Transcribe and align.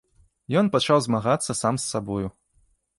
Ён 0.61 0.71
пачаў 0.77 0.97
змагацца 1.07 1.59
сам 1.63 1.75
з 1.85 1.95
сабою. 1.95 2.27